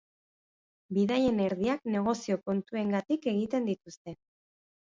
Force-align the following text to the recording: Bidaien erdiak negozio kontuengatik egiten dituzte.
Bidaien 0.97 1.41
erdiak 1.49 1.85
negozio 1.97 2.39
kontuengatik 2.49 3.31
egiten 3.35 3.71
dituzte. 3.71 4.19